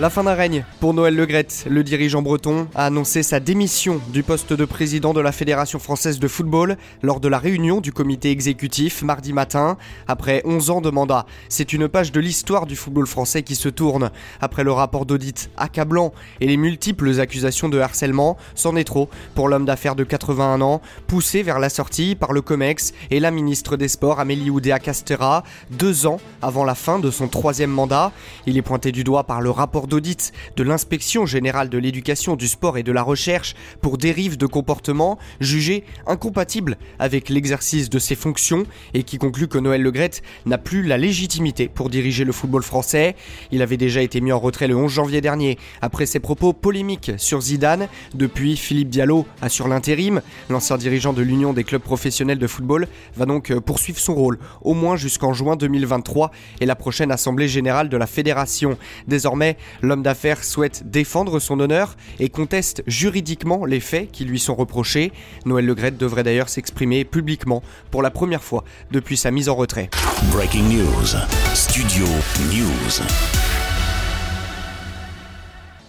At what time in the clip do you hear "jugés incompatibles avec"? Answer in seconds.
35.40-37.28